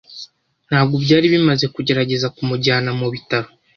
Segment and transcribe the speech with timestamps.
[0.69, 3.47] Ntabwo byari bimaze kugerageza kumujyana mu bitaro.